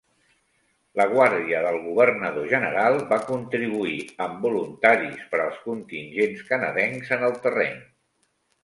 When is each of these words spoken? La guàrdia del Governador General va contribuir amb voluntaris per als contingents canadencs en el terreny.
La 1.01 1.05
guàrdia 1.09 1.59
del 1.65 1.77
Governador 1.89 2.47
General 2.55 2.97
va 3.13 3.19
contribuir 3.27 4.01
amb 4.29 4.43
voluntaris 4.49 5.23
per 5.35 5.45
als 5.45 5.63
contingents 5.69 6.45
canadencs 6.53 7.19
en 7.19 7.31
el 7.31 7.43
terreny. 7.47 7.81